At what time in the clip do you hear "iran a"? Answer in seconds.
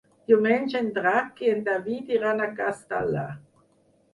2.17-2.51